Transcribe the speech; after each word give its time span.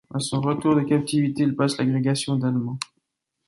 À 0.11 0.17
son 0.17 0.41
retour 0.41 0.75
de 0.75 0.81
captivité, 0.81 1.43
il 1.43 1.55
passe 1.55 1.77
l'agrégation 1.77 2.35
d'Allemand. 2.35 2.79